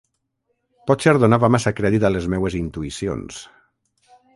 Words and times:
Potser 0.91 1.13
donava 1.25 1.51
massa 1.57 1.75
crèdit 1.81 2.09
a 2.09 2.13
les 2.17 2.29
meues 2.35 2.59
intuïcions... 2.65 3.41